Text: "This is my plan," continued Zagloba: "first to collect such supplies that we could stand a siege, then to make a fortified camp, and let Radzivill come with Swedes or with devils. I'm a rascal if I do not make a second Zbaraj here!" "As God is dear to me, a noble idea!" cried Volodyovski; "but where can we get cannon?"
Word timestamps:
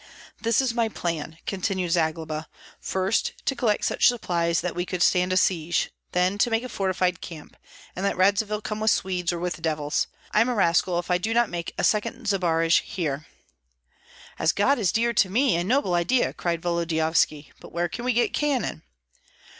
"This 0.41 0.61
is 0.61 0.73
my 0.73 0.89
plan," 0.89 1.37
continued 1.45 1.91
Zagloba: 1.91 2.49
"first 2.79 3.33
to 3.45 3.55
collect 3.55 3.85
such 3.85 4.07
supplies 4.07 4.61
that 4.61 4.73
we 4.73 4.83
could 4.83 5.03
stand 5.03 5.31
a 5.31 5.37
siege, 5.37 5.91
then 6.11 6.39
to 6.39 6.49
make 6.49 6.63
a 6.63 6.69
fortified 6.69 7.21
camp, 7.21 7.55
and 7.95 8.03
let 8.03 8.17
Radzivill 8.17 8.61
come 8.63 8.79
with 8.79 8.89
Swedes 8.89 9.31
or 9.31 9.37
with 9.37 9.61
devils. 9.61 10.07
I'm 10.31 10.49
a 10.49 10.55
rascal 10.55 10.97
if 10.97 11.11
I 11.11 11.19
do 11.19 11.35
not 11.35 11.51
make 11.51 11.75
a 11.77 11.83
second 11.83 12.27
Zbaraj 12.27 12.79
here!" 12.81 13.27
"As 14.39 14.53
God 14.53 14.79
is 14.79 14.91
dear 14.91 15.13
to 15.13 15.29
me, 15.29 15.55
a 15.55 15.63
noble 15.63 15.93
idea!" 15.93 16.33
cried 16.33 16.63
Volodyovski; 16.63 17.51
"but 17.59 17.71
where 17.71 17.87
can 17.87 18.03
we 18.03 18.13
get 18.13 18.33
cannon?" 18.33 18.81